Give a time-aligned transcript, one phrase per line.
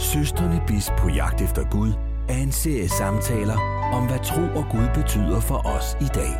[0.00, 1.92] Søsterne Bis på jagt efter Gud
[2.28, 3.56] er en serie samtaler
[3.92, 6.32] om, hvad tro og Gud betyder for os i dag.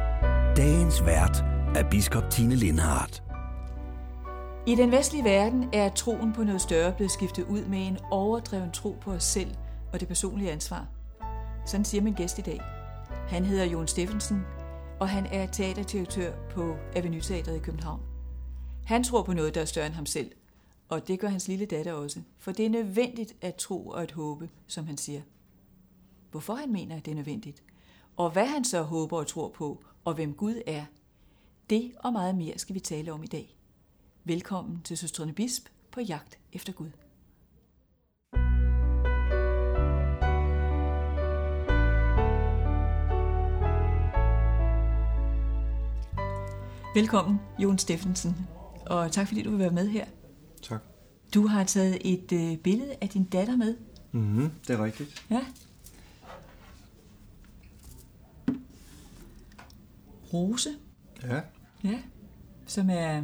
[0.57, 1.45] Dagens vært
[1.77, 3.23] er biskop Tine Lindhardt.
[4.67, 8.71] I den vestlige verden er troen på noget større blevet skiftet ud med en overdreven
[8.71, 9.51] tro på os selv
[9.93, 10.87] og det personlige ansvar.
[11.67, 12.61] Sådan siger min gæst i dag.
[13.29, 14.43] Han hedder Jon Steffensen,
[15.01, 18.01] og han er teaterdirektør på Avenue Teateret i København.
[18.85, 20.31] Han tror på noget, der er større end ham selv,
[20.91, 24.11] og det gør hans lille datter også, for det er nødvendigt at tro og at
[24.11, 25.23] håbe, som han siger.
[26.31, 27.63] Hvorfor han mener, at det er nødvendigt,
[28.17, 30.85] og hvad han så håber og tror på, og hvem Gud er,
[31.71, 33.57] det og meget mere skal vi tale om i dag.
[34.25, 36.91] Velkommen til Søstrene Bisp på jagt efter Gud.
[46.95, 48.37] Velkommen, Jon Steffensen,
[48.87, 50.07] og tak fordi du vil være med her.
[50.63, 50.81] Tak.
[51.35, 53.77] Du har taget et øh, billede af din datter med.
[54.13, 55.27] Mm-hmm, det er rigtigt.
[55.31, 55.41] Ja.
[60.33, 60.71] Rose,
[61.23, 61.41] Ja,
[61.85, 61.99] ja,
[62.67, 63.23] som er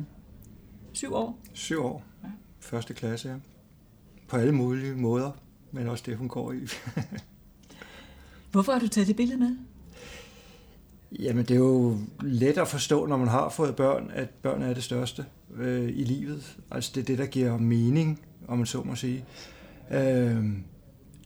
[0.92, 1.38] syv år.
[1.52, 2.04] syv år.
[2.22, 2.28] Ja.
[2.60, 3.34] Første klasse, ja.
[4.28, 5.30] På alle mulige måder,
[5.72, 6.58] men også det, hun går i.
[8.52, 9.56] Hvorfor har du taget det billede med?
[11.18, 14.74] Jamen, det er jo let at forstå, når man har fået børn, at børn er
[14.74, 16.58] det største øh, i livet.
[16.70, 19.24] Altså, det er det, der giver mening, om man så må sige.
[19.90, 20.44] Øh,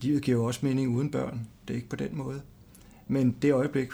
[0.01, 1.47] livet giver jo også mening uden børn.
[1.69, 2.43] Det er ikke på den måde.
[3.09, 3.89] Men det øjeblik,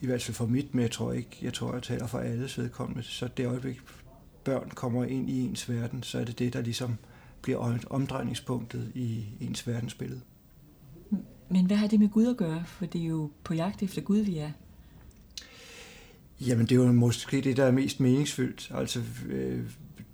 [0.00, 2.58] i hvert fald for mit, men jeg tror ikke, jeg tror, jeg taler for alles
[2.58, 3.80] vedkommende, så det øjeblik,
[4.44, 6.96] børn kommer ind i ens verden, så er det det, der ligesom
[7.42, 10.20] bliver omdrejningspunktet i ens verdensbillede.
[11.48, 12.64] Men hvad har det med Gud at gøre?
[12.66, 14.50] For det er jo på jagt efter Gud, vi er.
[16.46, 18.70] Jamen, det er jo måske det, der er mest meningsfyldt.
[18.74, 19.60] Altså, øh,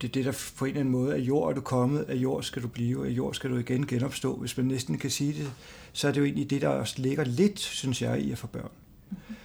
[0.01, 2.15] det er det, der på en eller anden måde, at jord er du kommet, af
[2.15, 4.37] jord skal du blive, af jord skal du igen genopstå.
[4.37, 5.53] Hvis man næsten kan sige det,
[5.93, 8.47] så er det jo egentlig det, der også ligger lidt, synes jeg, i at få
[8.47, 8.71] børn.
[9.11, 9.37] Mm-hmm.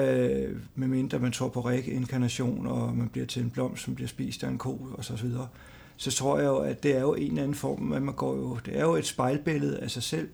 [0.00, 4.44] Øh, medmindre man tror på reinkarnation, og man bliver til en blomst, som bliver spist
[4.44, 5.48] af en ko, og så videre.
[5.96, 8.36] Så tror jeg jo, at det er jo en eller anden form, at man går
[8.36, 10.28] jo, det er jo et spejlbillede af sig selv,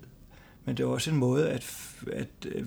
[0.64, 1.76] men det er også en måde, at,
[2.12, 2.66] at øh,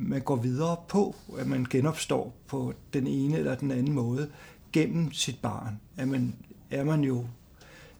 [0.00, 4.30] man går videre på, at man genopstår på den ene eller den anden måde
[4.72, 5.80] gennem sit barn.
[5.96, 6.34] At man,
[6.70, 7.26] er man jo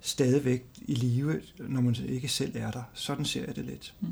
[0.00, 2.82] stadigvæk i live, når man ikke selv er der.
[2.92, 3.94] Sådan ser jeg det lidt.
[4.00, 4.08] Mm.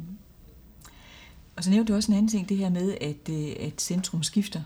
[1.57, 4.23] Og så nævnte du også en anden ting, det her med, at, øh, at centrum
[4.23, 4.61] skifter.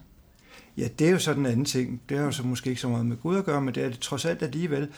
[0.76, 2.00] Ja, det er jo sådan en anden ting.
[2.08, 3.88] Det har jo så måske ikke så meget med Gud at gøre, men det er
[3.88, 4.88] det trods alt alligevel,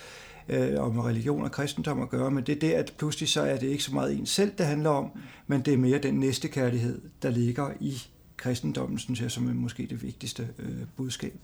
[0.49, 3.43] øh, og med religion og kristendom at gøre, men det er det, at pludselig så
[3.43, 5.11] er det ikke så meget en selv, det handler om,
[5.47, 8.03] men det er mere den næste kærlighed, der ligger i
[8.37, 11.39] kristendommen, synes jeg, som er måske det vigtigste øh, budskab.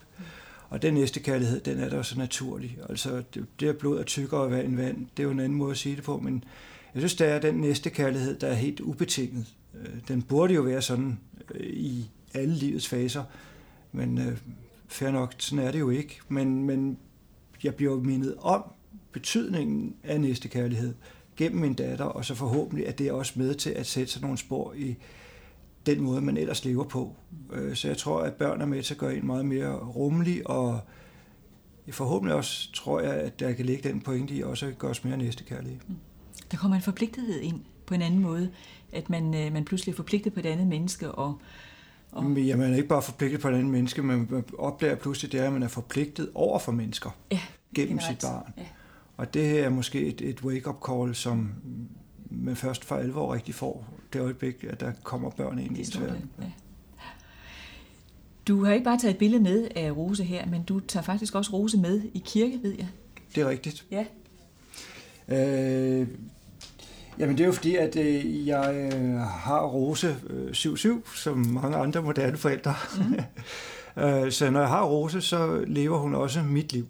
[0.68, 2.78] Og den næste kærlighed, den er der så naturlig.
[2.88, 5.70] Altså, det, det er blod er tykkere end vand, det er jo en anden måde
[5.70, 6.44] at sige det på, men
[6.94, 9.46] jeg synes, der er den næste kærlighed, der er helt ubetinget.
[9.74, 11.18] Øh, den burde jo være sådan
[11.54, 13.24] øh, i alle livets faser,
[13.92, 14.38] men øh,
[14.88, 16.20] fair nok, sådan er det jo ikke.
[16.28, 16.98] Men, men
[17.62, 18.64] jeg bliver mindet om
[19.12, 20.94] betydningen af næste kærlighed
[21.36, 24.22] gennem min datter, og så forhåbentlig at det er også med til at sætte sig
[24.22, 24.96] nogle spor i
[25.86, 27.16] den måde, man ellers lever på.
[27.52, 30.50] Øh, Så jeg tror, at børn er med til at gøre en meget mere rummelig,
[30.50, 30.80] og
[31.90, 35.04] forhåbentlig også tror jeg, at der kan ligge den pointe i også at gøre os
[35.04, 35.80] mere næstekærlige.
[36.50, 38.50] Der kommer en forpligtethed ind på en anden måde,
[38.92, 41.38] at man, øh, man pludselig er forpligtet på et andet menneske, og,
[42.12, 44.94] og Men ja, man er ikke bare forpligtet på et andet menneske, men man opdager
[44.94, 47.40] pludselig, det er, at man er forpligtet over for mennesker ja,
[47.74, 48.22] gennem generelt.
[48.22, 48.52] sit barn.
[48.58, 48.62] Ja.
[49.16, 51.50] Og det er måske et, et wake-up call, som
[52.30, 55.78] man først for alvor rigtig får det øjeblik, at der kommer børn ind i Det
[55.78, 56.30] ens verden.
[56.40, 56.44] Ja.
[58.48, 61.34] Du har ikke bare taget et billede med af Rose her, men du tager faktisk
[61.34, 62.88] også Rose med i kirke, ved jeg.
[63.34, 63.86] Det er rigtigt.
[63.90, 64.04] Ja.
[65.28, 66.08] Øh,
[67.18, 71.76] jamen det er jo fordi, at øh, jeg øh, har Rose øh, 7-7, som mange
[71.76, 72.74] andre moderne forældre.
[72.98, 73.14] Mm.
[74.02, 76.86] øh, så når jeg har Rose, så lever hun også mit liv.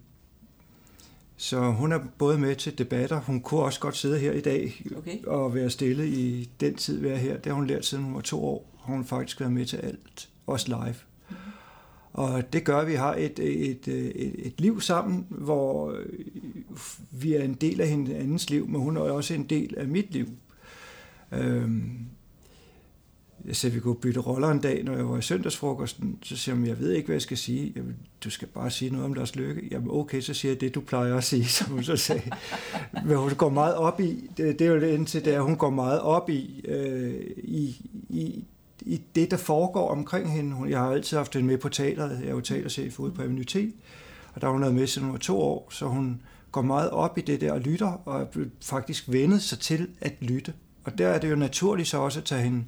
[1.41, 3.21] Så hun er både med til debatter.
[3.21, 5.25] Hun kunne også godt sidde her i dag Okay.
[5.25, 7.37] og være stille i den tid, være her.
[7.37, 8.81] Det har hun lært siden hun var to år.
[8.85, 10.95] Har hun faktisk været med til alt, også live.
[12.13, 15.97] Og det gør, at vi har et, et, et, et liv sammen, hvor
[17.11, 20.13] vi er en del af hinandens liv, men hun er også en del af mit
[20.13, 20.29] liv.
[21.33, 21.99] Øhm,
[23.47, 26.19] jeg sagde, vi kunne bytte roller en dag, når jeg var i søndagsfrokosten.
[26.23, 27.73] Så siger hun, jeg ved ikke, hvad jeg skal sige.
[27.77, 29.63] Jamen, du skal bare sige noget om Lars Løkke.
[29.71, 32.23] Jamen okay, så siger jeg det, du plejer at sige, som hun så sagde.
[33.07, 35.57] Men hun går meget op i, det, det er jo det indtil, det er, hun
[35.57, 38.45] går meget op i, øh, i, i,
[38.81, 40.55] i det, der foregår omkring hende.
[40.57, 42.19] Hun- Jeg har altid haft hende med på teateret.
[42.21, 43.57] Jeg er jo teaterchef ude på Avenue T,
[44.35, 46.21] og der har hun været med siden hun var to år, så hun
[46.53, 48.27] går meget op i det der og lytter, og er
[48.63, 50.53] faktisk vendet sig til at lytte.
[50.85, 52.65] Og der er det jo naturligt så også at tage hende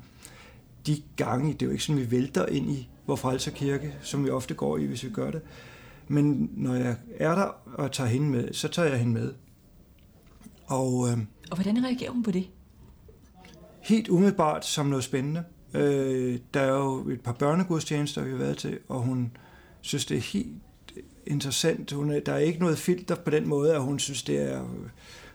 [0.86, 4.24] de gange, det er jo ikke sådan, vi vælter ind i vor frelser kirke, som
[4.24, 5.42] vi ofte går i, hvis vi gør det.
[6.08, 7.44] Men når jeg er der
[7.74, 9.32] og tager hende med, så tager jeg hende med.
[10.66, 11.18] Og, øh,
[11.50, 12.48] og hvordan reagerer hun på det?
[13.80, 15.44] Helt umiddelbart som noget spændende.
[15.74, 19.36] Øh, der er jo et par børnegudstjenester, vi har været til, og hun
[19.80, 20.56] synes, det er helt
[21.26, 21.92] interessant.
[21.92, 24.64] Hun er, der er ikke noget filter på den måde, at hun synes, det er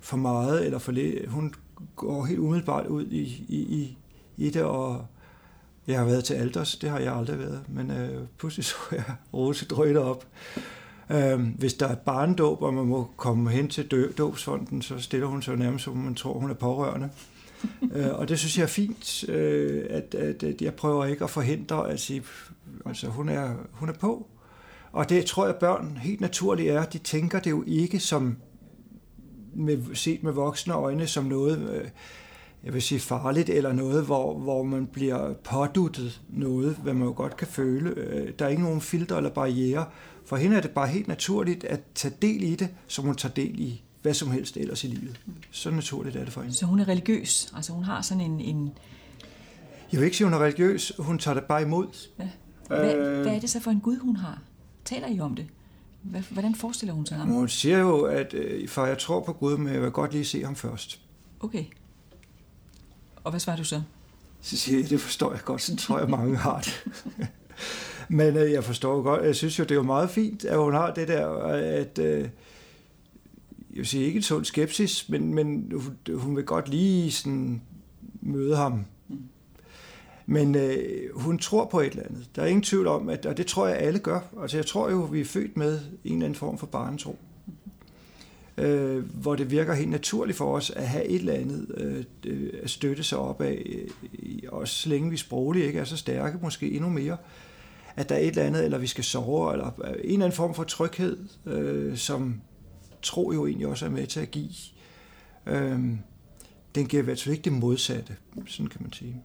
[0.02, 1.30] for meget eller for lidt.
[1.30, 1.54] Hun
[1.96, 3.98] går helt umiddelbart ud i, i, i,
[4.38, 5.06] i det, og
[5.88, 9.04] jeg har været til alders, det har jeg aldrig været, men øh, pludselig så jeg
[9.34, 10.26] Rose drøjte op.
[11.12, 15.42] Øh, hvis der er barndåb, og man må komme hen til dåbsfonden, så stiller hun
[15.42, 17.10] sig nærmest, som man tror, hun er pårørende.
[17.96, 21.30] øh, og det synes jeg er fint, øh, at, at, at jeg prøver ikke at
[21.30, 22.24] forhindre at sige,
[22.86, 24.28] altså hun er, hun er på.
[24.92, 26.86] Og det tror jeg, børn helt naturligt er.
[26.86, 28.38] De tænker det jo ikke som
[29.56, 31.90] med, set med voksne øjne som noget, øh,
[32.68, 37.14] jeg vil sige farligt, eller noget, hvor, hvor man bliver påduttet noget, hvad man jo
[37.16, 37.90] godt kan føle.
[37.90, 39.86] Øh, der er ikke nogen filter eller barriere.
[40.26, 43.34] For hende er det bare helt naturligt at tage del i det, som hun tager
[43.34, 45.20] del i hvad som helst ellers i livet.
[45.52, 46.56] Så naturligt er det for hende.
[46.56, 47.54] Så hun er religiøs?
[47.56, 48.40] Altså hun har sådan en...
[48.40, 48.72] en...
[49.92, 50.92] Jeg vil ikke sige, hun er religiøs.
[51.00, 51.88] Hun tager det bare imod.
[52.20, 52.30] Ja.
[52.68, 53.22] Hvad, øh...
[53.22, 54.42] hvad er det så for en Gud, hun har?
[54.86, 55.46] Taler I om det?
[56.30, 57.28] Hvordan forestiller hun sig ham?
[57.28, 60.26] Hun siger jo, at øh, for jeg tror på Gud, men jeg vil godt lige
[60.26, 61.02] se ham først.
[61.40, 61.64] Okay.
[63.28, 63.82] Og hvad svarer du så?
[64.42, 66.86] Så siger jeg, det forstår jeg godt, så tror jeg, mange har det.
[68.20, 70.74] men øh, jeg forstår godt, jeg synes jo, det er jo meget fint, at hun
[70.74, 72.30] har det der, at øh, jeg
[73.70, 75.74] vil sige ikke en sund skepsis, men, men
[76.14, 77.62] hun, vil godt lige sådan
[78.22, 78.86] møde ham
[80.26, 82.30] men øh, hun tror på et eller andet.
[82.36, 84.20] Der er ingen tvivl om, at, og det tror jeg alle gør.
[84.42, 87.20] Altså jeg tror jo, vi er født med en eller anden form for barnetro.
[88.58, 92.70] Øh, hvor det virker helt naturligt for os at have et eller andet øh, at
[92.70, 93.66] støtte sig op af,
[94.24, 97.18] øh, også så længe vi sprogligt ikke er så stærke, måske endnu mere,
[97.96, 100.54] at der er et eller andet, eller vi skal sove, eller en eller anden form
[100.54, 102.42] for tryghed, øh, som
[103.02, 104.54] tro jo egentlig også er med til at give.
[105.46, 105.80] Øh,
[106.76, 108.16] den giver i hvert fald ikke det modsatte,
[108.48, 109.22] sådan kan man sige.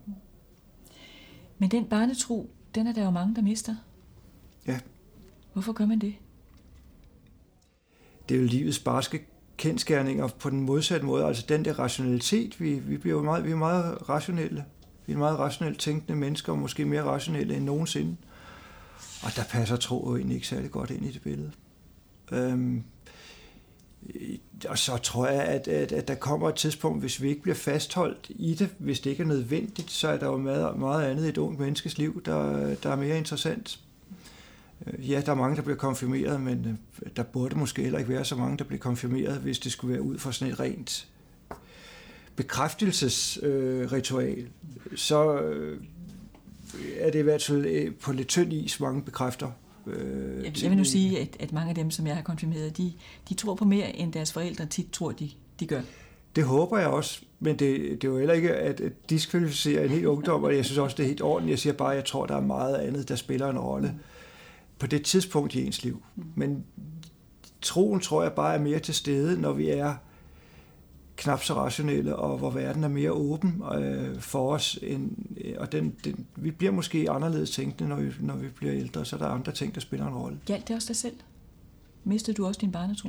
[1.58, 3.76] Men den barnetro, den er der jo mange, der mister.
[4.66, 4.80] Ja.
[5.52, 6.14] Hvorfor gør man det?
[8.32, 9.26] Det er jo livets barske
[9.56, 11.24] kendskærninger på den modsatte måde.
[11.24, 14.64] Altså den der rationalitet, vi, vi, bliver meget, vi er meget rationelle.
[15.06, 18.16] Vi er meget rationelt tænkende mennesker, og måske mere rationelle end nogensinde.
[19.22, 21.50] Og der passer tro jo egentlig ikke særlig godt ind i det billede.
[22.32, 22.82] Øhm,
[24.68, 27.54] og så tror jeg, at, at, at der kommer et tidspunkt, hvis vi ikke bliver
[27.54, 31.26] fastholdt i det, hvis det ikke er nødvendigt, så er der jo meget, meget andet
[31.26, 33.80] i et ungt menneskes liv, der, der er mere interessant.
[34.86, 38.10] Øh, ja, der er mange, der bliver konfirmeret, men øh, der burde måske heller ikke
[38.10, 41.08] være så mange, der bliver konfirmeret, hvis det skulle være ud fra sådan et rent
[42.36, 44.38] bekræftelsesritual.
[44.38, 44.46] Øh,
[44.96, 45.80] så øh,
[46.98, 49.50] er det i hvert fald øh, på lidt tynd is, mange bekræfter
[49.86, 52.76] Øh, jeg, jeg vil nu sige, at, at mange af dem, som jeg har konfirmeret,
[52.76, 52.92] de,
[53.28, 55.30] de tror på mere, end deres forældre tit tror, de,
[55.60, 55.80] de gør.
[56.36, 60.04] Det håber jeg også, men det, det er jo heller ikke at, diskvalificere en helt
[60.04, 61.50] ungdom, og jeg synes også, det er helt ordentligt.
[61.50, 63.98] Jeg siger bare, at jeg tror, der er meget andet, der spiller en rolle mm.
[64.82, 66.02] På det tidspunkt i ens liv.
[66.16, 66.24] Mm.
[66.34, 66.64] Men
[67.60, 69.94] troen tror jeg bare er mere til stede, når vi er
[71.16, 74.78] knap så rationelle, og hvor verden er mere åben øh, for os.
[74.82, 75.10] End,
[75.44, 79.04] øh, og den, den, vi bliver måske anderledes tænkende, når vi, når vi bliver ældre,
[79.04, 80.38] så der er andre ting, der spiller en rolle.
[80.46, 81.16] Gjaldt det også dig selv?
[82.04, 83.08] Mistede du også din barnetro?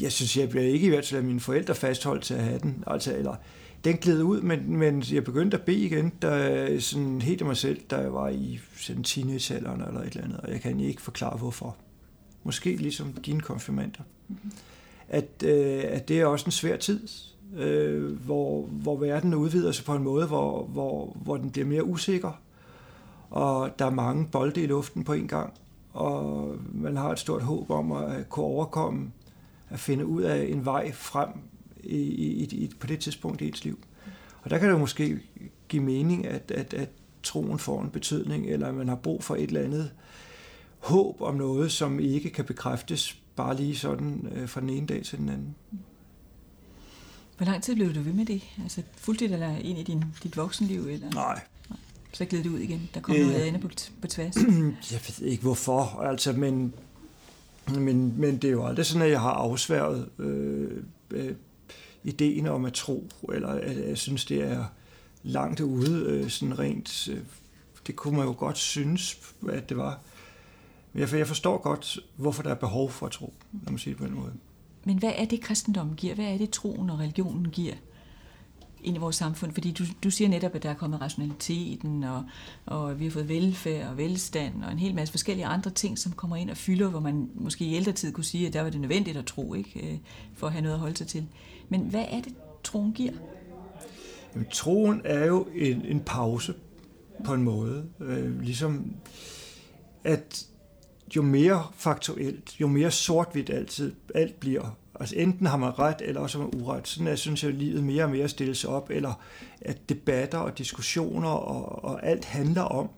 [0.00, 2.58] Jeg synes, jeg bliver ikke i hvert fald af mine forældre fastholdt til at have
[2.58, 2.84] den.
[2.86, 3.36] Altså, eller,
[3.84, 7.56] den gled ud, men, men jeg begyndte at bede igen, der, sådan helt af mig
[7.56, 11.02] selv, da jeg var i sådan teenagealderen eller et eller andet, og jeg kan ikke
[11.02, 11.76] forklare, hvorfor
[12.44, 14.52] måske ligesom dine konfirmander, mm-hmm.
[15.08, 17.08] at, øh, at det er også en svær tid,
[17.56, 21.84] øh, hvor, hvor verden udvider sig på en måde, hvor, hvor, hvor den bliver mere
[21.84, 22.40] usikker,
[23.30, 25.52] og der er mange bolde i luften på en gang,
[25.92, 29.10] og man har et stort håb om at kunne overkomme,
[29.70, 31.28] at finde ud af en vej frem
[31.84, 33.78] i, i, i, på det tidspunkt i ens liv.
[34.42, 35.20] Og der kan det måske
[35.68, 36.88] give mening, at, at, at
[37.22, 39.90] troen får en betydning, eller at man har brug for et eller andet
[40.78, 45.04] håb om noget, som ikke kan bekræftes bare lige sådan øh, fra den ene dag
[45.04, 45.54] til den anden.
[47.36, 48.42] Hvor lang tid blev du ved med det?
[48.62, 50.86] Altså fuldtid eller ind i din, dit voksenliv?
[50.86, 51.10] Eller?
[51.10, 51.40] Nej.
[52.12, 52.90] Så gled du ud igen?
[52.94, 53.68] Der kom øh, noget andet på,
[54.00, 54.36] på tværs?
[54.92, 56.74] Jeg ved ikke hvorfor, altså, men,
[57.68, 61.34] men, men det er jo aldrig sådan, at jeg har afsværet øh, øh,
[62.04, 64.64] ideen om at tro, eller at jeg synes, det er
[65.22, 67.20] langt ude, øh, sådan rent, øh,
[67.86, 70.00] det kunne man jo godt synes, at det var.
[70.94, 74.02] Jeg, jeg forstår godt, hvorfor der er behov for at tro, når man siger det
[74.02, 74.32] på den måde.
[74.84, 76.14] Men hvad er det, kristendommen giver?
[76.14, 77.74] Hvad er det, troen og religionen giver
[78.84, 79.52] ind i vores samfund?
[79.52, 82.24] Fordi du, du siger netop, at der er kommet rationaliteten, og,
[82.66, 86.12] og vi har fået velfærd og velstand, og en hel masse forskellige andre ting, som
[86.12, 88.70] kommer ind og fylder, hvor man måske i ældre tid kunne sige, at der var
[88.70, 89.92] det nødvendigt at tro, ikke?
[89.92, 89.98] Øh,
[90.34, 91.26] for at have noget at holde sig til.
[91.68, 92.34] Men hvad er det,
[92.64, 93.12] troen giver?
[94.34, 96.54] Jamen, troen er jo en, en pause
[97.24, 97.84] på en måde.
[98.00, 98.92] Øh, ligesom
[100.04, 100.46] at
[101.16, 106.20] jo mere faktuelt, jo mere sort-hvidt altid alt bliver, altså enten har man ret, eller
[106.20, 106.88] også har man uret.
[106.88, 109.20] Sådan er, synes jeg, at livet mere og mere stilles op, eller
[109.60, 112.90] at debatter og diskussioner og, og alt handler om.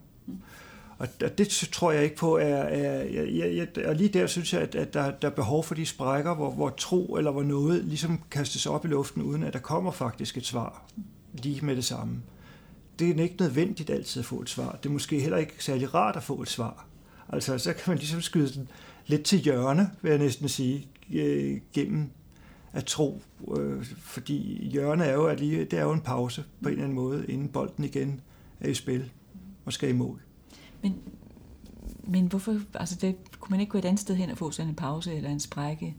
[1.00, 4.60] Og det tror jeg ikke på er, er jeg, jeg, og lige der synes jeg,
[4.60, 7.84] at, at der, der er behov for de sprækker, hvor, hvor tro eller hvor noget
[7.84, 10.84] ligesom kastes op i luften, uden at der kommer faktisk et svar
[11.32, 12.22] lige med det samme.
[12.98, 14.78] Det er ikke nødvendigt altid at få et svar.
[14.82, 16.86] Det er måske heller ikke særlig rart at få et svar.
[17.28, 18.68] Altså, så kan man ligesom skyde den
[19.06, 22.10] lidt til hjørne, vil jeg næsten sige, øh, gennem
[22.72, 23.22] at tro.
[23.58, 26.84] Øh, fordi hjørne er jo, at lige, det er jo en pause på en eller
[26.84, 28.20] anden måde, inden bolden igen
[28.60, 29.10] er i spil
[29.64, 30.20] og skal i mål.
[30.82, 30.96] Men,
[32.04, 34.68] men hvorfor, altså det, kunne man ikke gå et andet sted hen og få sådan
[34.68, 35.96] en pause eller en sprække?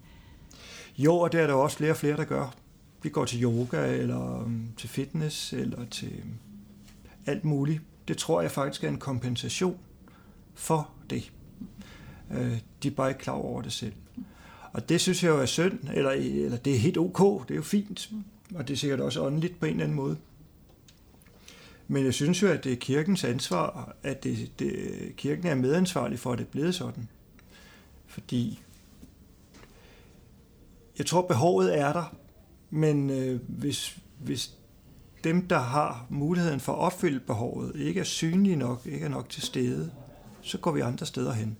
[0.97, 2.53] Jo, og det er der også flere og flere, der gør.
[3.03, 6.33] Vi går til yoga, eller øhm, til fitness, eller til øhm,
[7.25, 7.81] alt muligt.
[8.07, 9.77] Det tror jeg faktisk er en kompensation
[10.53, 11.31] for det.
[12.31, 13.93] Øh, de er bare ikke klar over det selv.
[14.73, 17.55] Og det synes jeg jo er synd, eller, eller det er helt ok, det er
[17.55, 18.09] jo fint,
[18.55, 20.17] og det er sikkert også åndeligt på en eller anden måde.
[21.91, 24.73] Men jeg synes jo, at det er kirkens ansvar, at det, det,
[25.17, 27.09] kirken er medansvarlig for, at det er blevet sådan.
[28.05, 28.61] Fordi
[30.97, 32.15] jeg tror, behovet er der,
[32.69, 34.51] men øh, hvis, hvis
[35.23, 39.29] dem, der har muligheden for at opfylde behovet, ikke er synlige nok, ikke er nok
[39.29, 39.91] til stede,
[40.41, 41.57] så går vi andre steder hen.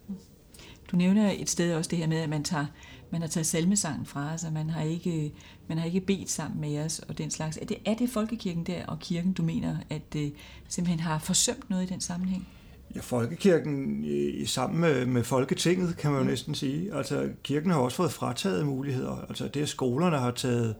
[0.91, 2.65] Du nævner et sted også det her med, at man, tager,
[3.11, 5.33] man har taget salmesangen fra os, og man har, ikke,
[5.67, 7.57] man har ikke bedt sammen med os og den slags.
[7.57, 10.21] Er det, er det folkekirken der og kirken, du mener, at uh,
[10.67, 12.47] simpelthen har forsømt noget i den sammenhæng?
[12.95, 16.95] Ja, folkekirken i, sammen med, med Folketinget, kan man jo næsten sige.
[16.95, 19.25] Altså, kirken har også fået frataget muligheder.
[19.29, 20.75] Altså, det at skolerne har taget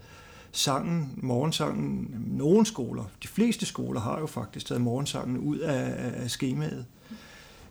[0.52, 6.32] sangen, morgensangen, nogle skoler, de fleste skoler har jo faktisk taget morgensangen ud af, af
[6.32, 6.86] skemaet.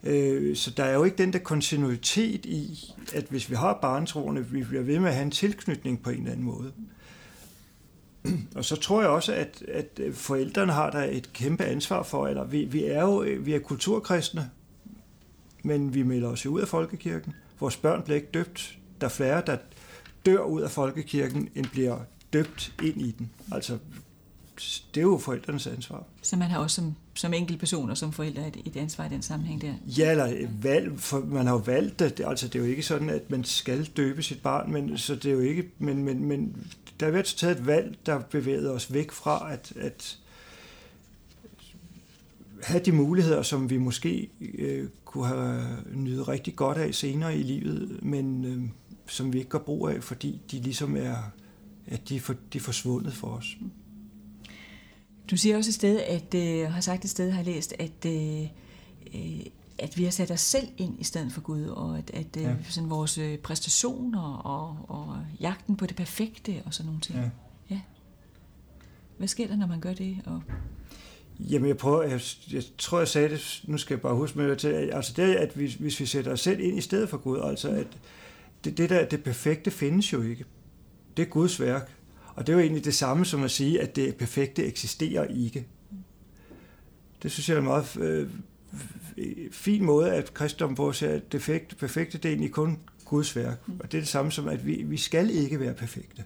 [0.04, 2.78] Øh, så der er jo ikke den der kontinuitet i,
[3.14, 6.18] at hvis vi har barnetroende, vi bliver ved med at have en tilknytning på en
[6.18, 6.72] eller anden måde.
[8.56, 12.44] Og så tror jeg også, at, at forældrene har der et kæmpe ansvar for, eller
[12.44, 14.50] vi, vi er jo øh, vi er kulturkristne,
[15.62, 17.34] men vi melder os jo ud af folkekirken.
[17.60, 18.78] Vores børn bliver ikke døbt.
[19.00, 19.56] Der er flere, der
[20.26, 21.98] dør ud af folkekirken, end bliver
[22.32, 23.30] døbt ind i den.
[23.52, 23.78] Altså,
[24.94, 26.04] det er jo forældrenes ansvar.
[26.22, 29.22] Så man har også som, som person og som forældre et, et ansvar i den
[29.22, 29.74] sammenhæng der?
[29.86, 32.20] Ja, eller valg, for man har jo valgt det.
[32.26, 35.26] Altså, det er jo ikke sådan, at man skal døbe sit barn, men, så det
[35.26, 36.56] er jo ikke, men, men, men
[37.00, 40.18] der er at taget et valg, der bevæger os væk fra at, at
[42.62, 47.42] have de muligheder, som vi måske øh, kunne have nydet rigtig godt af senere i
[47.42, 48.62] livet, men øh,
[49.06, 51.16] som vi ikke gør brug af, fordi de ligesom er,
[51.86, 53.56] at de er, for, de er forsvundet for os.
[55.30, 58.42] Du siger også et sted, at øh, har sagt et sted, har læst, at øh,
[59.14, 59.46] øh,
[59.78, 62.42] at vi har sat os selv ind i stedet for Gud, og at, at øh,
[62.42, 62.54] ja.
[62.68, 67.18] sådan vores øh, præstationer og, og jagten på det perfekte og sådan nogle ting.
[67.18, 67.30] Ja.
[67.70, 67.80] ja.
[69.18, 70.18] Hvad sker der, når man gør det?
[70.26, 70.42] Og
[71.40, 72.20] Jamen, jeg prøver, jeg,
[72.52, 75.52] jeg tror, jeg sagde det, nu skal jeg bare huske mig til, altså det, at
[75.52, 77.86] hvis, hvis vi sætter os selv ind i stedet for Gud, altså at
[78.64, 80.44] det, det der, det perfekte findes jo ikke.
[81.16, 81.99] Det er Guds værk.
[82.34, 85.66] Og det er jo egentlig det samme som at sige, at det perfekte eksisterer ikke.
[87.22, 88.28] Det synes jeg er en meget øh,
[89.52, 93.36] fin måde, at kristendommen på ser, at det perfekte, perfekte det er egentlig kun Guds
[93.36, 93.60] værk.
[93.80, 96.24] Og det er det samme som, at vi, vi skal ikke være perfekte.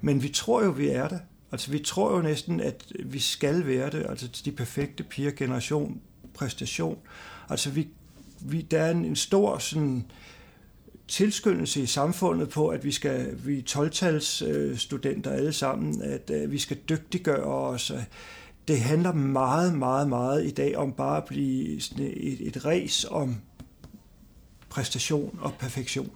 [0.00, 1.20] Men vi tror jo, vi er det.
[1.52, 6.00] Altså vi tror jo næsten, at vi skal være det, altså de perfekte piger generation,
[6.34, 6.98] præstation.
[7.48, 7.88] Altså vi,
[8.40, 10.02] vi, der er en, en stor sådan, øh,
[11.08, 14.42] tilskyndelse i samfundet på, at vi skal vi er 12-tals
[14.80, 17.92] studenter alle sammen, at øh, vi skal dygtiggøre os.
[18.68, 23.36] Det handler meget, meget, meget i dag om bare at blive et, et res om
[24.68, 26.10] præstation og perfektion.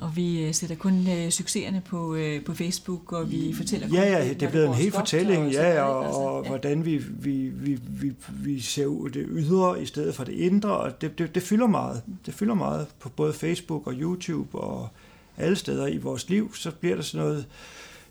[0.00, 4.02] Og vi øh, sætter kun øh, succeserne på, øh, på Facebook, og vi fortæller Ja,
[4.02, 6.48] ja, det er blevet en hel fortælling, ja, og, og, og ja.
[6.48, 10.70] hvordan vi, vi, vi, vi, vi ser ud det ydre i stedet for det indre,
[10.70, 12.02] og det, det, det fylder meget.
[12.26, 14.88] Det fylder meget på både Facebook og YouTube og
[15.36, 17.46] alle steder i vores liv, så bliver der sådan noget,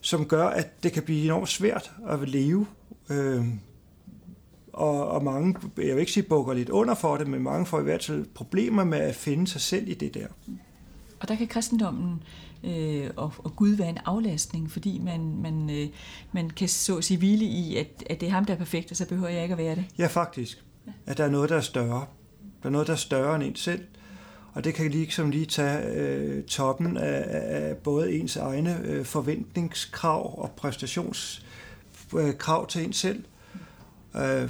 [0.01, 2.65] som gør, at det kan blive enormt svært at leve.
[3.09, 3.45] Øh,
[4.73, 7.79] og, og mange, jeg vil ikke sige bukker lidt under for det, men mange får
[7.79, 10.27] i hvert fald problemer med at finde sig selv i det der.
[11.19, 12.23] Og der kan kristendommen
[12.63, 15.87] øh, og, og Gud være en aflastning, fordi man, man, øh,
[16.31, 18.91] man kan så at sige hvile i, at, at det er ham, der er perfekt,
[18.91, 19.85] og så behøver jeg ikke at være det.
[19.97, 20.63] Ja, faktisk.
[21.05, 22.05] At der er noget, der er større.
[22.63, 23.83] Der er noget, der er større end en selv.
[24.53, 30.41] Og det kan ligesom lige tage øh, toppen af, af både ens egne øh, forventningskrav
[30.41, 33.23] og præstationskrav øh, til en selv.
[34.15, 34.49] Øh,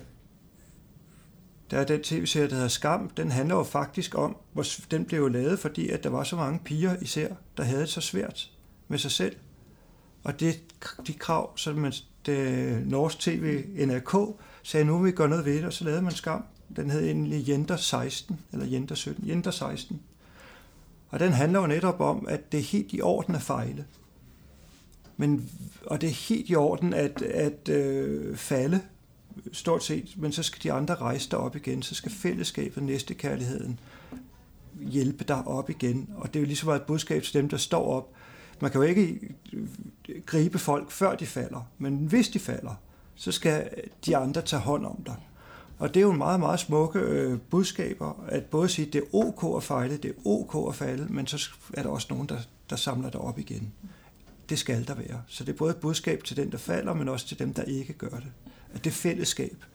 [1.71, 5.19] der er den tv-serie, der hedder Skam, den handler jo faktisk om, hvor den blev
[5.19, 8.51] jo lavet, fordi at der var så mange piger især, der havde det så svært
[8.87, 9.35] med sig selv.
[10.23, 10.59] Og det,
[11.07, 11.93] de krav, som man,
[12.25, 16.01] det norsk tv NRK sagde, nu vil vi gøre noget ved det, og så lavede
[16.01, 16.43] man Skam.
[16.75, 20.01] Den hed egentlig Jenter 16, eller Jenter 17, Jenter 16.
[21.09, 23.85] Og den handler jo netop om, at det er helt i orden at fejle.
[25.17, 25.49] Men,
[25.85, 28.81] og det er helt i orden at, at øh, falde,
[29.51, 33.79] stort set, men så skal de andre rejse dig op igen, så skal fællesskabet, næstekærligheden,
[34.79, 36.09] hjælpe dig op igen.
[36.15, 38.09] Og det er jo ligesom et budskab til dem, der står op.
[38.61, 39.19] Man kan jo ikke
[39.53, 39.67] øh,
[40.25, 42.75] gribe folk, før de falder, men hvis de falder,
[43.15, 43.69] så skal
[44.05, 45.15] de andre tage hånd om dig.
[45.79, 49.01] Og det er jo en meget, meget smukke øh, budskaber, at både sige, at det
[49.01, 52.29] er ok at fejle, det er ok at falde, men så er der også nogen,
[52.29, 52.37] der,
[52.69, 53.73] der samler dig op igen.
[54.49, 55.21] Det skal der være.
[55.27, 57.63] Så det er både et budskab til den, der falder, men også til dem, der
[57.63, 58.31] ikke gør det.
[58.75, 59.65] At det fællesskab.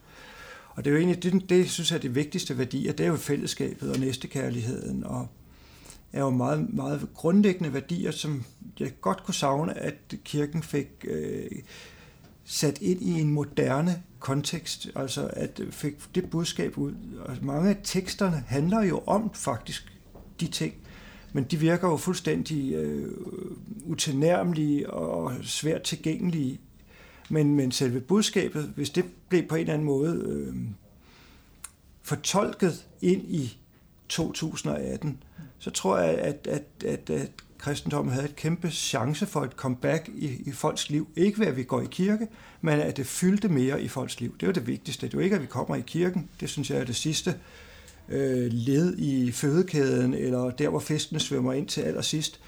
[0.69, 3.07] Og det er jo egentlig, det, det synes jeg er det vigtigste værdier, det er
[3.07, 5.27] jo fællesskabet og næstekærligheden, og
[6.13, 8.43] er jo meget, meget grundlæggende værdier, som
[8.79, 11.51] jeg godt kunne savne, at kirken fik øh,
[12.45, 16.93] sat ind i en moderne kontekst, altså at fik det budskab ud.
[17.25, 19.97] Og mange af teksterne handler jo om faktisk
[20.39, 20.73] de ting,
[21.33, 23.11] men de virker jo fuldstændig øh,
[23.85, 26.59] utilnærmelige og svært tilgængelige.
[27.31, 30.55] Men, men selve budskabet, hvis det blev på en eller anden måde øh,
[32.01, 33.57] fortolket ind i
[34.09, 35.23] 2018,
[35.59, 40.09] så tror jeg, at, at, at, at kristendommen havde et kæmpe chance for et comeback
[40.15, 41.07] i, i folks liv.
[41.15, 42.27] Ikke ved, at vi går i kirke,
[42.61, 44.33] men at det fyldte mere i folks liv.
[44.33, 45.07] Det er jo det vigtigste.
[45.07, 46.29] Det er jo ikke, at vi kommer i kirken.
[46.39, 47.35] Det synes jeg er det sidste
[48.09, 52.39] øh, led i fødekæden, eller der, hvor festene svømmer ind til allersidst.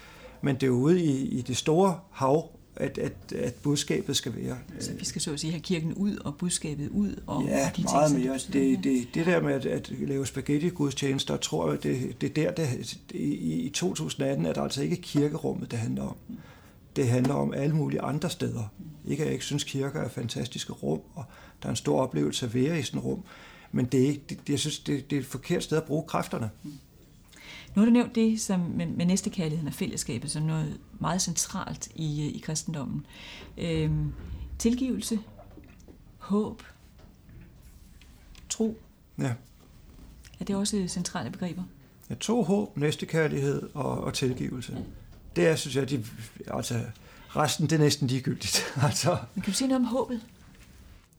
[0.42, 4.36] Men det er jo ude i, i det store hav, at, at, at budskabet skal
[4.36, 4.58] være.
[4.80, 7.20] Så vi skal så at sige have kirken ud og budskabet ud?
[7.26, 8.38] Og ja, de meget ting, mere.
[8.52, 12.98] Det, det, det der med at, at lave spaghetti-gudstjenester, tror jeg, det, det der, det,
[13.10, 13.34] i,
[13.66, 16.16] i 2018 er der altså ikke kirkerummet, det handler om.
[16.96, 18.72] Det handler om alle mulige andre steder.
[19.06, 21.24] Ikke at jeg ikke synes, kirker er fantastiske rum, og
[21.62, 23.22] der er en stor oplevelse at være i sådan et rum,
[23.72, 26.04] men det er ikke, det, jeg synes, det, det er et forkert sted at bruge
[26.06, 26.50] kræfterne.
[27.74, 31.88] Nu har du nævnt det som med, med næstekærligheden og fællesskabet som noget meget centralt
[31.94, 33.06] i, i kristendommen.
[33.58, 34.12] Øhm,
[34.58, 35.18] tilgivelse,
[36.18, 36.62] håb,
[38.48, 38.76] tro.
[39.18, 39.34] Ja.
[40.40, 41.62] Er det også centrale begreber?
[42.10, 44.84] Ja, to håb, næstekærlighed og, og tilgivelse.
[45.36, 46.04] Det er, synes jeg, de,
[46.46, 46.80] altså,
[47.28, 48.64] resten det er næsten ligegyldigt.
[48.82, 49.18] altså.
[49.34, 50.20] Men kan du sige noget om håbet?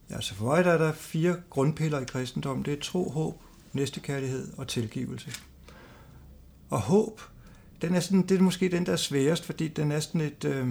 [0.09, 2.65] Ja, så for mig der er der fire grundpiller i kristendommen.
[2.65, 3.41] Det er tro, håb,
[3.73, 5.31] næstekærlighed og tilgivelse.
[6.69, 7.21] Og håb,
[7.82, 10.45] den er sådan, det er måske den, der er sværest, fordi den er sådan et...
[10.45, 10.67] Øh,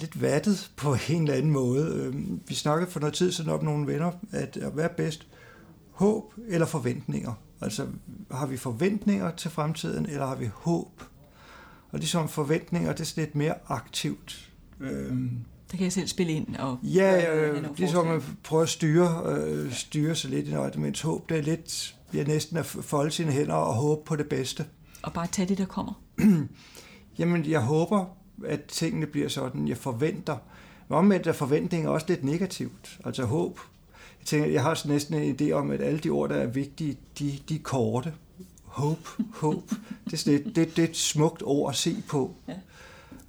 [0.00, 1.94] lidt vattet på en eller anden måde.
[1.94, 2.14] Øh,
[2.48, 5.26] vi snakkede for noget tid siden om nogle venner, at hvad er bedst?
[5.90, 7.32] Håb eller forventninger?
[7.60, 7.86] Altså,
[8.30, 11.02] har vi forventninger til fremtiden, eller har vi håb?
[11.92, 14.50] Og ligesom forventninger, det er sådan lidt mere aktivt.
[14.80, 15.16] Øh,
[15.70, 19.72] der kan jeg selv spille ind og Ja, øh, ligesom at prøve at styre, øh,
[19.72, 23.32] styre sig lidt i noget, mens håb, det er lidt bliver næsten at folde sine
[23.32, 24.66] hænder og håbe på det bedste.
[25.02, 26.02] Og bare tage det, der kommer?
[27.18, 28.04] Jamen, jeg håber,
[28.46, 30.36] at tingene bliver sådan, jeg forventer.
[30.88, 33.00] Men omvendt er forventninger også lidt negativt.
[33.04, 33.58] Altså håb.
[34.20, 36.96] Jeg, tænker, jeg har næsten en idé om, at alle de ord, der er vigtige,
[37.18, 38.14] de, de er korte.
[38.64, 39.70] Håb, håb.
[40.04, 42.34] Det er, sådan det, det er et smukt ord at se på.
[42.48, 42.54] Ja.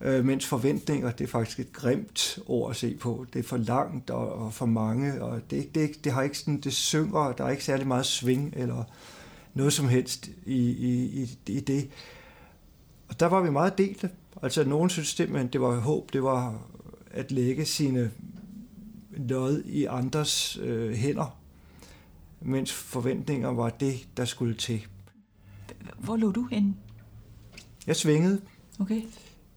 [0.04, 3.26] Øh, mens forventninger, det er faktisk et grimt ord at se på.
[3.34, 6.62] Det er for langt og, og for mange, og det, det, det har ikke sådan,
[6.62, 8.84] det synger, der er ikke særlig meget sving eller
[9.54, 11.90] noget som helst i, i, i, i det.
[13.08, 14.10] Og der var vi meget delte.
[14.42, 16.62] Altså, nogen synes simpelthen, det var håb, det var
[17.12, 18.12] at lægge sine
[19.12, 21.38] lod i andres øh, hænder,
[22.42, 24.88] mens forventninger var det, der skulle til.
[25.98, 26.78] Hvor lå du hen?
[27.88, 28.42] Jeg svingede.
[28.80, 29.02] Okay.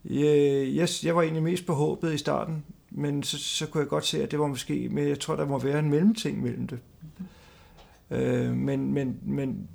[0.04, 3.80] Øh, jeg, jeg, jeg var egentlig mest på håbet i starten, men så, så kunne
[3.80, 6.42] jeg godt se, at det var måske, men jeg tror, der må være en mellemting
[6.42, 6.78] mellem det.
[8.10, 9.68] Øh, men men, men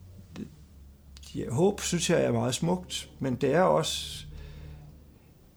[1.35, 4.25] ja, håb synes jeg er meget smukt, men det er også,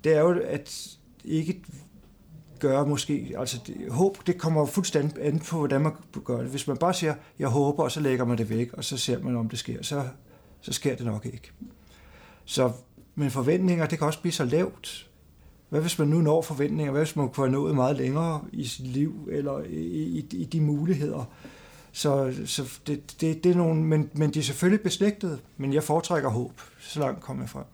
[0.05, 1.63] det er jo, at ikke
[2.63, 5.93] gøre måske, altså det, håb, det kommer fuldstændig an på, hvordan man
[6.25, 6.51] gør det.
[6.51, 9.19] Hvis man bare siger, jeg håber, og så lægger man det væk, og så ser
[9.19, 10.09] man, om det sker, så,
[10.61, 11.53] så sker det nok ikke.
[12.45, 12.73] Så,
[13.15, 15.09] men forventninger, det kan også blive så lavt.
[15.69, 16.93] Hvad hvis man nu når forventninger?
[16.93, 19.77] Hvad hvis man kunne have nået meget længere i sit liv, eller i,
[20.19, 21.25] i, i de muligheder?
[21.93, 25.83] Så, så det, det, det er nogle, men, men de er selvfølgelig beslægtede, men jeg
[25.83, 26.61] foretrækker håb.
[26.81, 27.65] Så langt kommer jeg frem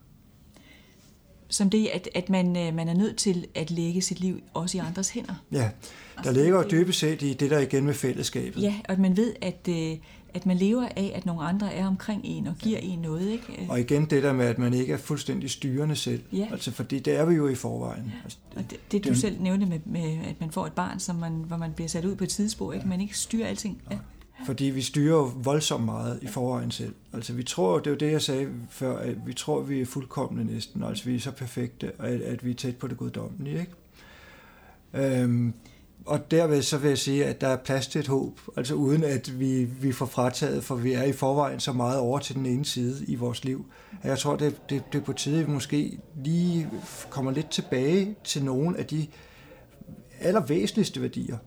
[1.49, 4.77] som det, at, at man, øh, man er nødt til at lægge sit liv også
[4.77, 5.33] i andres hænder.
[5.51, 5.69] Ja,
[6.23, 8.61] der ligger jo dybest set i det der igen med fællesskabet.
[8.61, 9.97] Ja, og at man ved, at, øh,
[10.33, 13.31] at man lever af, at nogle andre er omkring en og giver en noget.
[13.31, 13.65] Ikke?
[13.69, 16.21] Og igen det der med, at man ikke er fuldstændig styrende selv.
[16.33, 16.47] Ja.
[16.51, 18.13] Altså, fordi det er vi jo i forvejen.
[18.23, 20.99] Altså, og det, det du det, selv nævnte med, med, at man får et barn,
[20.99, 22.87] som man, hvor man bliver sat ud på et tidsspor, ikke?
[22.87, 23.81] man ikke styrer alting.
[23.91, 23.97] Ja.
[24.45, 26.93] Fordi vi styrer jo voldsomt meget i forvejen selv.
[27.13, 29.85] Altså vi tror, det er jo det, jeg sagde før, at vi tror, vi er
[29.85, 30.83] fuldkommende næsten.
[30.83, 33.59] Altså vi er så perfekte, at, at vi er tæt på det guddommelige.
[33.59, 35.21] Ikke?
[35.21, 35.53] Øhm,
[36.05, 39.03] og derved så vil jeg sige, at der er plads til et håb, altså uden
[39.03, 42.45] at vi, vi får frataget, for vi er i forvejen så meget over til den
[42.45, 43.65] ene side i vores liv.
[44.03, 46.69] Jeg tror, det, det, det er på tide, at vi måske lige
[47.09, 49.07] kommer lidt tilbage til nogle af de
[50.19, 51.37] allervæsentligste værdier,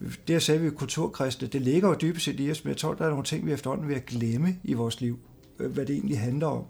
[0.00, 2.76] det jeg sagde, vi er kulturkristne, det ligger jo dybest set i os, men jeg
[2.76, 5.18] tror, der er nogle ting, vi efterhånden vil glemme i vores liv,
[5.58, 6.64] øh, hvad det egentlig handler om.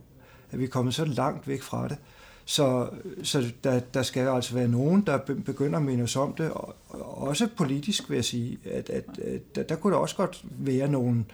[0.51, 1.97] At vi er kommet så langt væk fra det.
[2.45, 2.89] Så,
[3.23, 6.75] så der, der skal altså være nogen, der begynder at minde os om det, og
[7.19, 10.89] også politisk vil jeg sige, at, at, at der, der kunne der også godt være
[10.89, 11.25] nogle,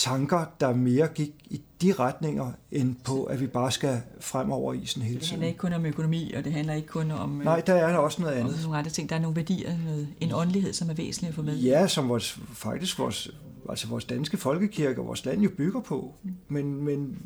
[0.00, 4.74] tanker, der mere gik i de retninger, end på, at vi bare skal frem over
[4.74, 5.20] isen hele tiden.
[5.20, 7.28] Det handler ikke kun om økonomi, og det handler ikke kun om...
[7.28, 8.58] Nej, der er der også noget andet.
[8.62, 9.10] Nogle andre ting.
[9.10, 11.56] Der er nogle værdier, noget, en åndelighed, som er væsentlig at få med.
[11.56, 13.30] Ja, som vores, faktisk vores,
[13.68, 16.14] altså vores danske folkekirke og vores land jo bygger på.
[16.22, 16.34] Mm.
[16.48, 17.18] Men, men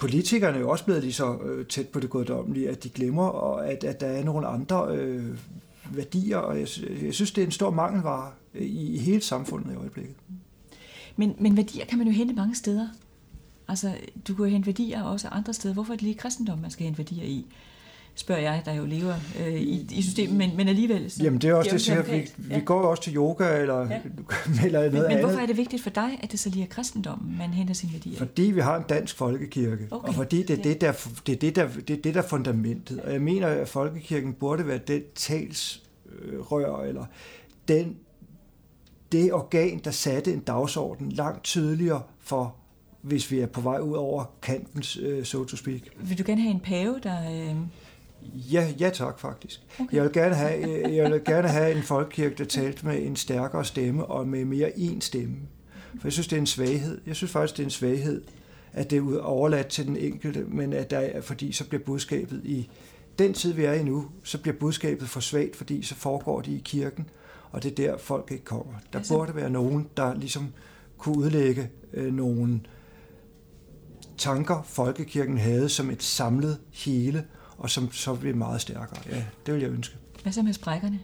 [0.00, 3.26] politikerne er jo også blevet lige så øh, tæt på det guddommelige, at de glemmer,
[3.26, 5.38] og at, at der er nogle andre øh,
[5.90, 6.68] værdier, og jeg,
[7.02, 10.14] jeg synes, det er en stor mangelvare i, i hele samfundet i øjeblikket.
[11.16, 12.88] Men, men værdier kan man jo hente mange steder.
[13.68, 13.94] Altså,
[14.28, 15.74] du kan jo hente værdier også andre steder.
[15.74, 17.46] Hvorfor er det lige kristendom, man skal hente værdier i?
[18.14, 21.10] spørger jeg, der jo lever øh, i, i systemet, men, men alligevel...
[21.10, 24.00] Så Jamen det er også det, siger, vi, vi går også til yoga eller, ja.
[24.66, 25.24] eller noget men, men andet.
[25.24, 27.92] hvorfor er det vigtigt for dig, at det så lige er kristendommen, man henter sine
[27.92, 30.08] værdier Fordi vi har en dansk folkekirke, okay.
[30.08, 30.68] og fordi det er, ja.
[30.70, 30.92] det, der,
[31.26, 33.00] det, er det, der, det er det, der er fundamentet.
[33.00, 37.04] Og jeg mener, at folkekirken burde være det talsrør, eller
[37.68, 37.96] den
[39.14, 42.54] det organ, der satte en dagsorden langt tydeligere for,
[43.02, 45.80] hvis vi er på vej ud over kanten, øh, so to speak.
[46.00, 47.30] Vil du gerne have en pave, der...
[47.30, 47.56] Øh...
[48.52, 49.60] Ja, ja tak faktisk.
[49.80, 49.96] Okay.
[49.96, 53.16] Jeg, vil gerne have, øh, jeg vil gerne have en folkekirke, der talte med en
[53.16, 55.36] stærkere stemme og med mere en stemme.
[56.00, 57.00] For jeg synes, det er en svaghed.
[57.06, 58.22] Jeg synes faktisk, det er en svaghed,
[58.72, 62.40] at det er overladt til den enkelte, men at der er, fordi så bliver budskabet
[62.44, 62.68] i
[63.18, 66.52] den tid, vi er i nu, så bliver budskabet for svagt, fordi så foregår det
[66.52, 67.06] i kirken,
[67.54, 68.72] og det er der, folk ikke kommer.
[68.92, 69.14] Der altså...
[69.14, 70.52] burde være nogen, der ligesom
[70.98, 72.60] kunne udlægge øh, nogle
[74.18, 77.24] tanker, folkekirken havde som et samlet hele,
[77.58, 79.00] og som så blev meget stærkere.
[79.10, 79.96] Ja, det vil jeg ønske.
[80.22, 81.00] Hvad så med sprækkerne?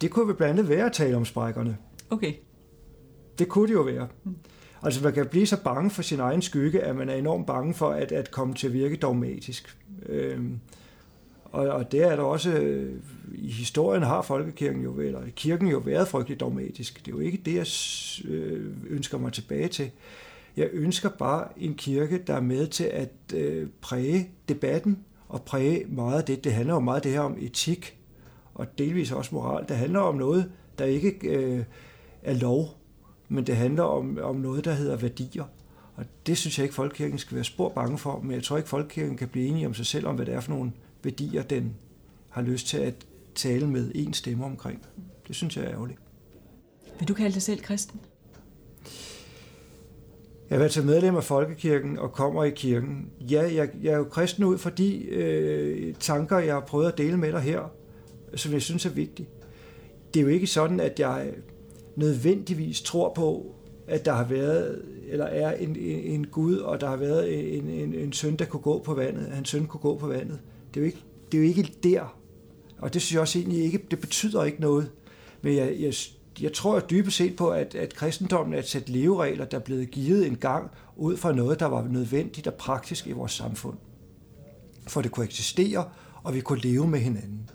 [0.00, 1.76] Det kunne blandt andet være at tale om sprækkerne.
[2.10, 2.34] Okay.
[3.38, 4.08] Det kunne det jo være.
[4.24, 4.36] Mm.
[4.82, 7.74] Altså man kan blive så bange for sin egen skygge, at man er enormt bange
[7.74, 9.78] for at, at komme til at virke dogmatisk.
[10.06, 10.60] Øhm,
[11.52, 13.00] og, og det er der også, øh,
[13.34, 16.98] i historien har folkekirken jo, eller kirken jo været frygtelig dogmatisk.
[17.06, 17.66] Det er jo ikke det, jeg
[18.32, 19.90] øh, ønsker mig tilbage til.
[20.56, 25.84] Jeg ønsker bare en kirke, der er med til at øh, præge debatten og præge
[25.88, 26.44] meget af det.
[26.44, 27.98] Det handler jo meget det her om etik
[28.54, 29.64] og delvis også moral.
[29.68, 31.64] Det handler om noget, der ikke øh,
[32.22, 32.68] er lov,
[33.28, 35.44] men det handler om, om noget, der hedder værdier.
[35.96, 38.68] Og det synes jeg ikke, folkekirken skal være spor bange for, men jeg tror ikke,
[38.68, 41.74] folkekirken kan blive enige om sig selv om, hvad det er for nogle værdier, den
[42.28, 42.94] har lyst til at
[43.34, 44.86] tale med en stemme omkring.
[45.28, 45.98] Det synes jeg er ærgerligt.
[46.98, 48.00] Vil du kalde dig selv kristen?
[50.50, 53.10] Jeg har været til medlem af Folkekirken og kommer i kirken.
[53.20, 56.98] Ja, jeg, jeg er jo kristen ud for de øh, tanker, jeg har prøvet at
[56.98, 57.72] dele med dig her,
[58.34, 59.28] som jeg synes er vigtige.
[60.14, 61.32] Det er jo ikke sådan, at jeg
[61.96, 63.54] nødvendigvis tror på,
[63.86, 67.68] at der har været, eller er en, en, en Gud, og der har været en,
[67.68, 70.38] en, en søn, der kunne gå på vandet, hans søn kunne gå på vandet.
[70.78, 72.16] Det er jo ikke, det er jo ikke der.
[72.78, 74.90] Og det synes jeg også egentlig ikke, det betyder ikke noget.
[75.42, 75.94] Men jeg, jeg,
[76.40, 79.62] jeg tror jo dybest set på, at, at kristendommen er et sæt leveregler, der er
[79.62, 83.76] blevet givet en gang ud fra noget, der var nødvendigt og praktisk i vores samfund.
[84.88, 85.84] For det kunne eksistere,
[86.22, 87.50] og vi kunne leve med hinanden.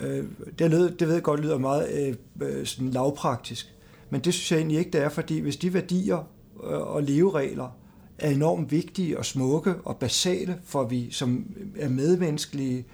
[0.00, 0.24] Øh,
[0.58, 2.14] det, lød, det ved jeg godt lyder meget øh,
[2.48, 3.74] øh, sådan lavpraktisk,
[4.10, 6.28] men det synes jeg egentlig ikke, det er, fordi hvis de værdier
[6.64, 7.79] øh, og leveregler
[8.20, 12.84] er enormt vigtige og smukke og basale, for vi som er medmenneskelige,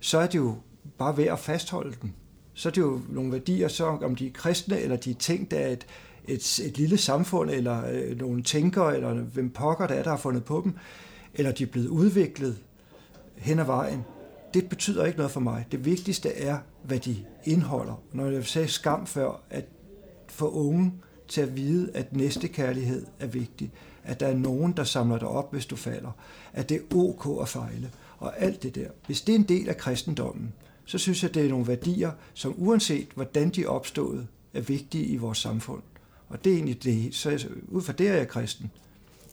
[0.00, 0.54] så er det jo
[0.98, 2.10] bare værd at fastholde dem.
[2.54, 5.52] Så er det jo nogle værdier, så om de er kristne, eller de er tænkt
[5.52, 5.86] af et,
[6.28, 10.16] et, et lille samfund, eller øh, nogle tænkere, eller hvem pokker der er, der har
[10.16, 10.74] fundet på dem,
[11.34, 12.58] eller de er blevet udviklet
[13.36, 14.04] hen ad vejen.
[14.54, 15.66] Det betyder ikke noget for mig.
[15.72, 18.02] Det vigtigste er, hvad de indeholder.
[18.12, 19.64] Når jeg sagde skam før, at
[20.28, 20.92] få unge
[21.28, 23.72] til at vide, at næstekærlighed er vigtig,
[24.08, 26.10] at der er nogen, der samler dig op, hvis du falder,
[26.52, 28.88] at det er ok at fejle, og alt det der.
[29.06, 30.52] Hvis det er en del af kristendommen,
[30.84, 35.06] så synes jeg, det er nogle værdier, som uanset hvordan de er opstået, er vigtige
[35.06, 35.82] i vores samfund.
[36.28, 37.14] Og det er egentlig det.
[37.14, 38.70] Så ud fra det er jeg kristen.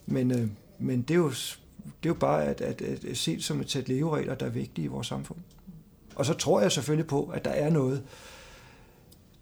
[0.06, 0.48] Men, øh,
[0.80, 3.90] men det, er jo, det er jo bare at, at, at se som et sæt
[3.90, 5.40] leveregler, der er vigtige i vores samfund.
[6.16, 8.04] Og så tror jeg selvfølgelig på, at der er noget,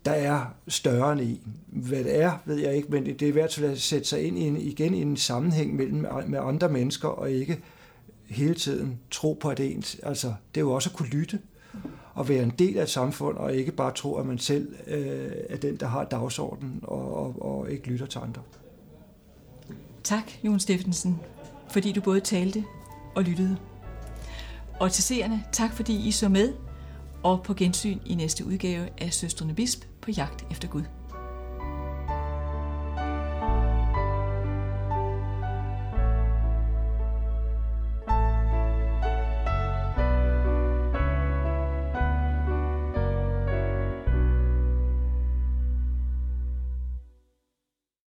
[0.05, 1.57] der er større end en.
[1.67, 4.23] Hvad det er, ved jeg ikke, men det er i hvert fald at sætte sig
[4.23, 7.59] ind i en, igen i en sammenhæng mellem, med andre mennesker, og ikke
[8.29, 9.99] hele tiden tro på, at det er ens.
[10.03, 11.39] Altså, det er jo også at kunne lytte
[12.13, 15.31] og være en del af et samfund, og ikke bare tro, at man selv øh,
[15.49, 18.41] er den, der har dagsordenen, og, og, og ikke lytter til andre.
[20.03, 21.19] Tak, Jon Steffensen,
[21.69, 22.63] fordi du både talte
[23.15, 23.57] og lyttede.
[24.79, 26.53] Og til seerne, tak fordi I så med,
[27.23, 30.83] og på gensyn i næste udgave af Søstrene Bisp på jagt efter Gud.